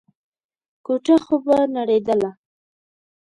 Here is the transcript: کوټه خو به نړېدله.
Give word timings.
کوټه 0.85 1.15
خو 1.23 1.35
به 1.45 1.57
نړېدله. 1.77 2.29